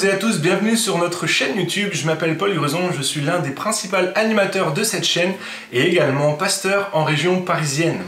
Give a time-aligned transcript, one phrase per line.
[0.00, 1.90] toutes et à tous, bienvenue sur notre chaîne YouTube.
[1.92, 5.34] Je m'appelle Paul Gruson, je suis l'un des principaux animateurs de cette chaîne
[5.74, 8.00] et également pasteur en région parisienne.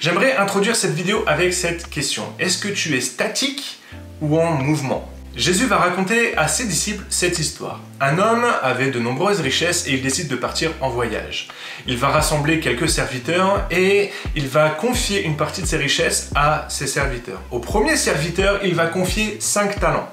[0.00, 2.24] J'aimerais introduire cette vidéo avec cette question.
[2.38, 3.78] Est-ce que tu es statique
[4.20, 5.10] ou en mouvement?
[5.34, 7.80] Jésus va raconter à ses disciples cette histoire.
[8.00, 11.48] Un homme avait de nombreuses richesses et il décide de partir en voyage.
[11.86, 16.66] Il va rassembler quelques serviteurs et il va confier une partie de ses richesses à
[16.68, 17.40] ses serviteurs.
[17.50, 20.10] Au premier serviteur, il va confier cinq talents.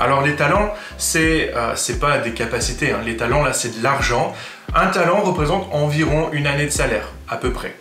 [0.00, 3.00] Alors les talents, c'est euh, pas des capacités, hein.
[3.04, 4.34] les talents là c'est de l'argent.
[4.74, 7.76] Un talent représente environ une année de salaire, à peu près.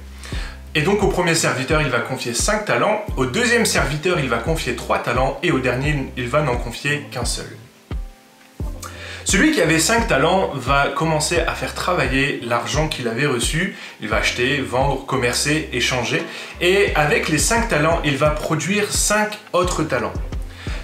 [0.75, 4.37] Et donc au premier serviteur, il va confier 5 talents, au deuxième serviteur, il va
[4.37, 7.47] confier 3 talents, et au dernier, il va n'en confier qu'un seul.
[9.23, 13.75] Celui qui avait 5 talents va commencer à faire travailler l'argent qu'il avait reçu.
[14.01, 16.23] Il va acheter, vendre, commercer, échanger.
[16.61, 20.13] Et avec les 5 talents, il va produire 5 autres talents.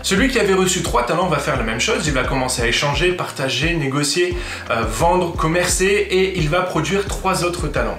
[0.05, 2.67] Celui qui avait reçu trois talents va faire la même chose, il va commencer à
[2.67, 4.37] échanger, partager, négocier,
[4.69, 7.97] euh, vendre, commercer et il va produire trois autres talents.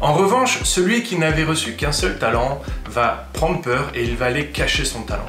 [0.00, 4.26] En revanche, celui qui n'avait reçu qu'un seul talent va prendre peur et il va
[4.26, 5.28] aller cacher son talent.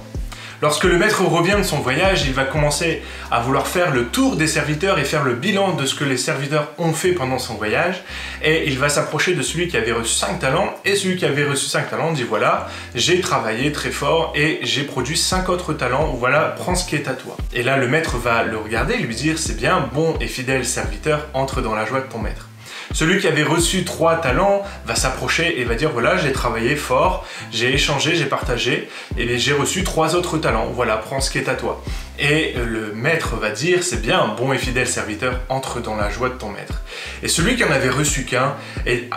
[0.63, 4.37] Lorsque le maître revient de son voyage, il va commencer à vouloir faire le tour
[4.37, 7.55] des serviteurs et faire le bilan de ce que les serviteurs ont fait pendant son
[7.55, 8.01] voyage.
[8.41, 10.73] Et il va s'approcher de celui qui avait reçu 5 talents.
[10.85, 14.83] Et celui qui avait reçu 5 talents dit voilà, j'ai travaillé très fort et j'ai
[14.83, 16.15] produit 5 autres talents.
[16.17, 17.35] Voilà, prends ce qui est à toi.
[17.51, 20.65] Et là, le maître va le regarder et lui dire c'est bien, bon et fidèle
[20.65, 22.47] serviteur, entre dans la joie de ton maître.
[22.93, 27.25] Celui qui avait reçu trois talents va s'approcher et va dire voilà, j'ai travaillé fort,
[27.51, 30.67] j'ai échangé, j'ai partagé, et j'ai reçu trois autres talents.
[30.73, 31.83] Voilà, prends ce qui est à toi.
[32.19, 36.29] Et le maître va dire c'est bien, bon et fidèle serviteur, entre dans la joie
[36.29, 36.81] de ton maître.
[37.23, 38.55] Et celui qui en avait reçu qu'un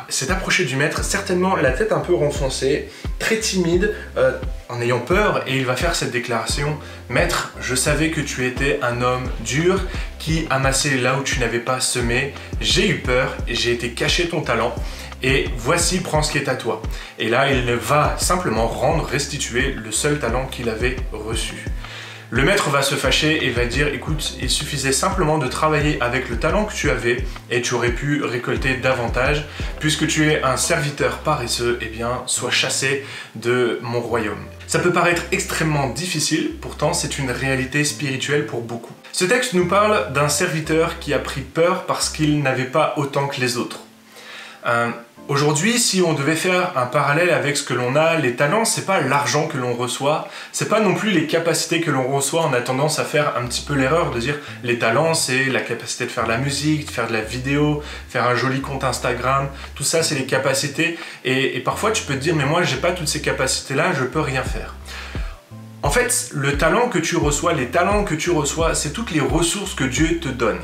[0.09, 4.33] s'est approché du maître, certainement la tête un peu renfoncée, très timide, euh,
[4.69, 8.81] en ayant peur, et il va faire cette déclaration Maître, je savais que tu étais
[8.83, 9.81] un homme dur
[10.19, 12.35] qui amassait là où tu n'avais pas semé.
[12.61, 14.75] J'ai eu peur et j'ai été cacher ton talent.
[15.23, 16.83] Et voici, prends ce qui est à toi.
[17.19, 21.65] Et là, il va simplement rendre, restituer le seul talent qu'il avait reçu.
[22.31, 26.29] Le maître va se fâcher et va dire écoute, il suffisait simplement de travailler avec
[26.29, 29.45] le talent que tu avais et tu aurais pu récolter davantage.
[29.79, 33.07] Puisque tu es un serviteur paresseux, eh bien, sois chassé
[33.37, 34.45] de mon royaume.
[34.67, 38.93] Ça peut paraître extrêmement difficile, pourtant c'est une réalité spirituelle pour beaucoup.
[39.13, 43.29] Ce texte nous parle d'un serviteur qui a pris peur parce qu'il n'avait pas autant
[43.29, 43.79] que les autres.
[45.29, 48.87] Aujourd'hui, si on devait faire un parallèle avec ce que l'on a, les talents, c'est
[48.87, 52.47] pas l'argent que l'on reçoit, c'est pas non plus les capacités que l'on reçoit.
[52.49, 55.63] On a tendance à faire un petit peu l'erreur de dire les talents, c'est la
[55.63, 58.85] capacité de faire de la musique, de faire de la vidéo, faire un joli compte
[58.85, 59.49] Instagram.
[59.75, 60.97] Tout ça, c'est les capacités.
[61.25, 64.21] Et, parfois, tu peux te dire, mais moi, j'ai pas toutes ces capacités-là, je peux
[64.21, 64.76] rien faire.
[65.83, 69.21] En fait, le talent que tu reçois, les talents que tu reçois, c'est toutes les
[69.21, 70.59] ressources que Dieu te donne.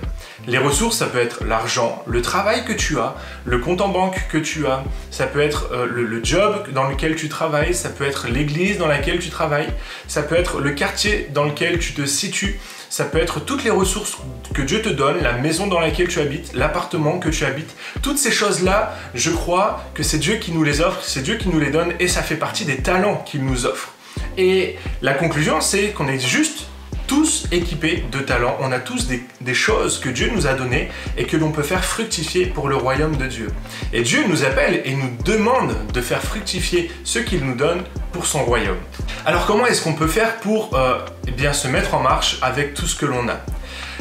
[0.48, 3.14] Les ressources, ça peut être l'argent, le travail que tu as,
[3.44, 7.14] le compte en banque que tu as, ça peut être euh, le, job dans lequel
[7.14, 9.68] tu travailles, ça peut être l'église dans laquelle tu travailles,
[10.08, 12.58] ça peut être le quartier dans lequel tu te situes,
[12.90, 14.16] ça peut être toutes les ressources
[14.54, 17.76] que Dieu te donne, la maison dans laquelle tu habites, l'appartement que tu habites.
[18.02, 21.48] Toutes ces choses-là, je crois que c'est Dieu qui nous les offre, c'est Dieu qui
[21.48, 23.92] nous les donne et ça fait partie des talents qu'il nous offre.
[24.38, 26.66] Et la conclusion, c'est qu'on est juste
[27.06, 30.88] tous équipés de talents, on a tous des, choses que Dieu nous a données
[31.18, 33.48] et que l'on peut faire fructifier pour le royaume de Dieu.
[33.92, 37.82] Et Dieu nous appelle et nous demande de faire fructifier ce qu'il nous donne
[38.12, 38.78] pour son royaume.
[39.26, 42.72] Alors comment est-ce qu'on peut faire pour euh, eh bien, se mettre en marche avec
[42.72, 43.40] tout ce que l'on a?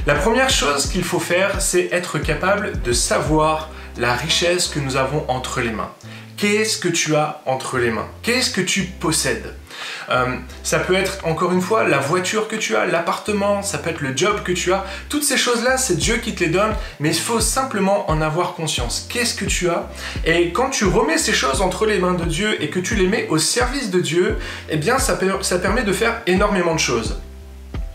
[0.08, 4.96] La première chose qu'il faut faire, c'est être capable de savoir la richesse que nous
[4.96, 5.92] avons entre les mains.
[6.38, 8.08] Qu'est-ce que tu as entre les mains?
[8.24, 9.53] Qu'est-ce que tu possèdes?
[10.12, 13.90] Euh, ça peut être encore une fois la voiture que tu as, l'appartement, ça peut
[13.90, 14.86] être le job que tu as.
[15.10, 18.54] Toutes ces choses-là, c'est Dieu qui te les donne, mais il faut simplement en avoir
[18.54, 19.08] conscience.
[19.10, 19.90] Qu'est-ce que tu as?
[20.25, 23.08] Et quand tu remets ces choses entre les mains de Dieu et que tu les
[23.08, 24.38] mets au service de Dieu,
[24.69, 27.18] eh bien ça, ça permet de faire énormément de choses.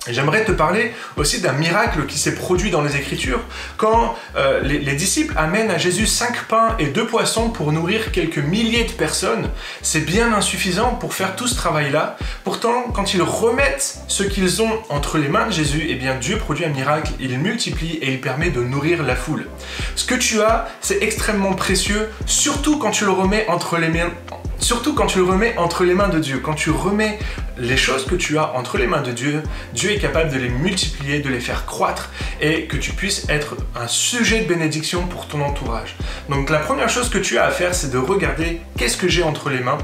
[0.09, 3.41] J'aimerais te parler aussi d'un miracle qui s'est produit dans les Écritures
[3.77, 8.13] quand euh, les, les, disciples amènent à Jésus cinq pains et deux poissons pour nourrir
[8.13, 9.51] quelques milliers de personnes.
[9.83, 12.17] C'est bien insuffisant pour faire tout ce travail-là.
[12.45, 16.39] Pourtant, quand ils remettent ce qu'ils ont entre les mains de Jésus, eh bien Dieu
[16.39, 19.47] produit un miracle, il multiplie et il permet de nourrir la foule.
[19.95, 24.11] Ce que tu as, c'est extrêmement précieux, surtout quand tu le remets entre les mains,
[24.59, 27.19] Surtout quand tu le remets entre les mains de Dieu, quand tu remets
[27.59, 29.43] les choses que tu as entre les mains de Dieu,
[29.75, 32.11] Dieu est capable de les multiplier, de les faire croître
[32.41, 35.97] et que tu puisses être un sujet de bénédiction pour ton entourage.
[36.29, 39.23] Donc la première chose que tu as à faire, c'est de regarder qu'est-ce que j'ai
[39.23, 39.79] entre les mains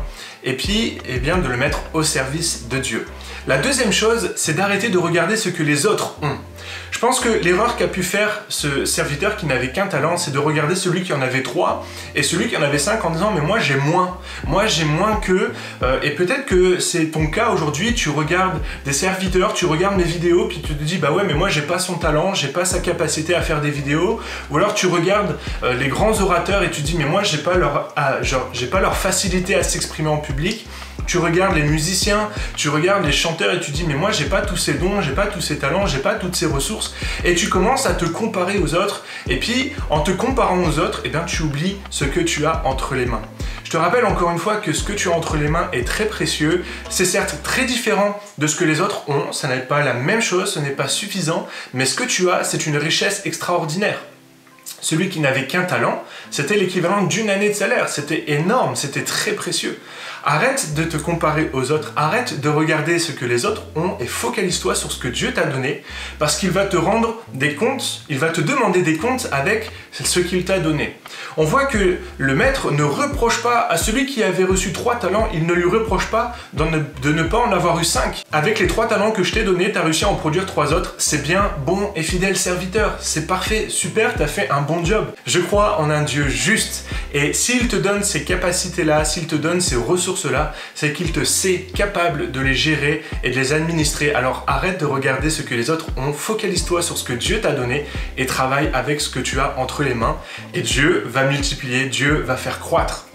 [0.44, 3.06] et puis eh bien, de le mettre au service de Dieu.
[3.48, 6.36] La deuxième chose, c'est d'arrêter de regarder ce que les autres ont.
[6.92, 10.38] Je pense que l'erreur qu'a pu faire ce serviteur qui n'avait qu'un talent, c'est de
[10.38, 11.84] regarder celui qui en avait trois
[12.14, 14.16] et celui qui en avait cinq en disant mais moi j'ai moins,
[14.46, 15.50] moi j'ai moins que
[15.82, 20.04] euh, et peut-être que c'est ton cas aujourd'hui, tu regardes des serviteurs, tu regardes mes
[20.04, 22.64] vidéos puis tu te dis bah ouais mais moi j'ai pas son talent, j'ai pas
[22.64, 24.20] sa capacité à faire des vidéos.
[24.52, 27.54] Ou alors tu regardes euh, les grands orateurs et tu dis mais moi j'ai pas
[27.54, 28.18] leur ah,
[28.52, 30.64] j'ai pas leur facilité à s'exprimer en public
[31.12, 34.40] tu regardes les musiciens, tu regardes les chanteurs et tu dis mais moi j'ai pas
[34.40, 37.50] tous ces dons, j'ai pas tous ces talents, j'ai pas toutes ces ressources et tu
[37.50, 41.24] commences à te comparer aux autres et puis en te comparant aux autres, eh bien
[41.24, 43.20] tu oublies ce que tu as entre les mains.
[43.62, 45.86] Je te rappelle encore une fois que ce que tu as entre les mains est
[45.86, 46.64] très précieux.
[46.88, 50.22] C'est certes très différent de ce que les autres ont, ça n'est pas la même
[50.22, 53.98] chose, ce n'est pas suffisant, mais ce que tu as, c'est une richesse extraordinaire.
[54.82, 57.88] Celui qui n'avait qu'un talent, c'était l'équivalent d'une année de salaire.
[57.88, 59.78] C'était énorme, c'était très précieux.
[60.24, 64.06] Arrête de te comparer aux autres, arrête de regarder ce que les autres ont et
[64.06, 65.82] focalise-toi sur ce que Dieu t'a donné
[66.20, 70.20] parce qu'il va te rendre des comptes, il va te demander des comptes avec ce
[70.20, 70.96] qu'il t'a donné.
[71.36, 75.28] On voit que le maître ne reproche pas à celui qui avait reçu trois talents,
[75.34, 78.22] il ne lui reproche pas de ne pas en avoir eu cinq.
[78.30, 80.72] Avec les trois talents que je t'ai donnés, tu as réussi à en produire trois
[80.72, 84.71] autres, c'est bien, bon et fidèle serviteur, c'est parfait, super, tu as fait un bon
[84.84, 85.06] job.
[85.26, 89.60] Je crois en un Dieu juste et s'il te donne ces capacités-là, s'il te donne
[89.60, 94.14] ces ressources-là, c'est qu'il te sait capable de les gérer et de les administrer.
[94.14, 97.52] Alors arrête de regarder ce que les autres ont, focalise-toi sur ce que Dieu t'a
[97.52, 97.86] donné
[98.16, 100.16] et travaille avec ce que tu as entre les mains.
[100.54, 103.06] Et Dieu va multiplier, Dieu va faire croître.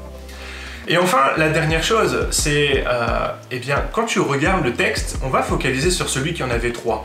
[0.90, 5.28] Et enfin, la dernière chose, c'est, euh, eh bien, quand tu regardes le texte, on
[5.28, 7.04] va focaliser sur celui qui en avait trois.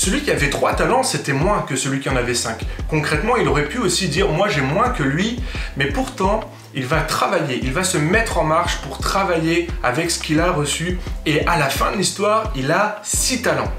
[0.00, 2.64] Celui qui avait trois talents, c'était moins que celui qui en avait cinq.
[2.88, 5.42] Concrètement, il aurait pu aussi dire, moi j'ai moins que lui,
[5.76, 6.40] mais pourtant,
[6.74, 10.52] il va travailler, il va se mettre en marche pour travailler avec ce qu'il a
[10.52, 13.70] reçu, et à la fin de l'histoire, il a six talents.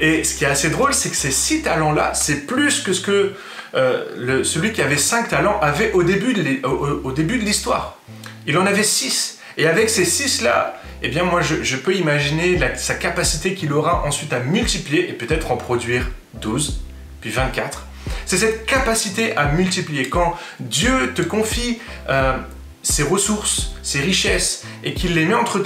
[0.00, 3.00] Et ce qui est assez drôle, c'est que ces six talents-là, c'est plus que ce
[3.00, 3.34] que
[3.76, 7.98] euh, celui qui avait cinq talents avait au début de l'histoire.
[8.48, 9.38] Il en avait 6.
[9.58, 14.32] Et avec ces 6-là, eh bien moi je, peux imaginer sa capacité qu'il aura ensuite
[14.32, 16.80] à multiplier et peut-être en produire 12,
[17.20, 17.86] puis 24.
[18.26, 20.08] C'est cette capacité à multiplier.
[20.08, 21.78] Quand Dieu te confie
[22.08, 22.36] euh,
[22.82, 25.60] ses ressources, ses richesses, et qu'il les met entre,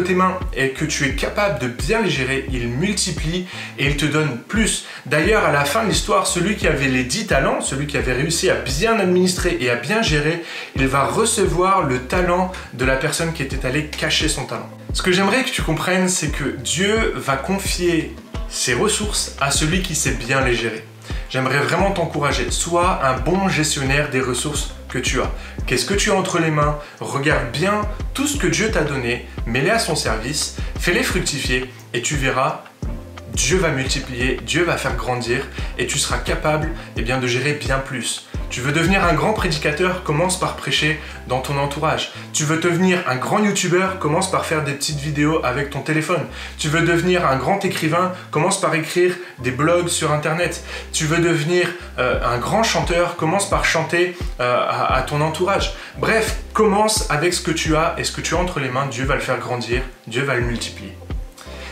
[0.00, 3.46] tes mains et que tu es capable de bien les gérer, il multiplie
[3.78, 4.84] et il te donne plus.
[5.06, 8.12] D'ailleurs, à la fin de l'histoire, celui qui avait les 10 talents, celui qui avait
[8.12, 10.42] réussi à bien administrer et à bien gérer,
[10.76, 14.68] il va recevoir le talent de la personne qui était allée cacher son talent.
[14.92, 18.14] Ce que j'aimerais que tu comprennes, c'est que Dieu va confier
[18.48, 20.84] ses ressources à celui qui sait bien les gérer.
[21.30, 22.50] J'aimerais vraiment t'encourager.
[22.50, 25.30] Sois un bon gestionnaire des ressources que tu as.
[25.64, 26.76] Qu'est-ce que tu as entre les mains?
[26.98, 27.82] Regarde bien
[28.14, 32.64] tout ce que Dieu t'a donné, mets-les à son service, fais-les fructifier et tu verras
[33.32, 35.46] Dieu va multiplier, Dieu va faire grandir
[35.78, 38.26] et tu seras capable eh bien, de gérer bien plus.
[38.50, 42.10] Tu veux devenir un grand prédicateur, commence par prêcher dans ton entourage.
[42.32, 46.26] Tu veux devenir un grand youtubeur, commence par faire des petites vidéos avec ton téléphone.
[46.58, 50.64] Tu veux devenir un grand écrivain, commence par écrire des blogs sur internet.
[50.92, 51.68] Tu veux devenir
[52.00, 55.76] euh, un grand chanteur, commence par chanter euh, à ton entourage.
[55.98, 58.86] Bref, commence avec ce que tu as et ce que tu as entre les mains,
[58.86, 60.96] Dieu va le faire grandir, Dieu va le multiplier.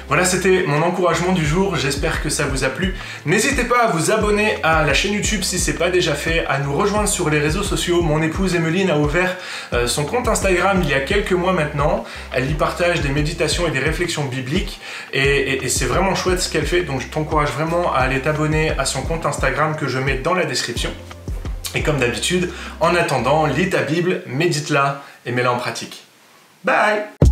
[0.08, 1.76] Voilà, c'était mon encouragement du jour.
[1.76, 2.94] J'espère que ça vous a plu.
[3.26, 6.46] N'hésitez pas à vous abonner à la chaîne YouTube si ce n'est pas déjà fait,
[6.46, 8.00] à nous rejoindre sur les réseaux sociaux.
[8.00, 9.36] Mon épouse Emeline a ouvert
[9.74, 12.04] euh, son compte Instagram il y a quelques mois maintenant.
[12.32, 14.80] Elle y partage des méditations et des réflexions bibliques
[15.12, 16.82] et c'est vraiment chouette ce qu'elle fait.
[16.82, 20.34] Donc je t'encourage vraiment à aller t'abonner à son compte Instagram que je mets dans
[20.34, 20.90] la description.
[21.74, 22.50] Et comme d'habitude,
[22.80, 26.04] en attendant, lis ta Bible, médite-la et mets-la en pratique.
[26.64, 27.27] Bye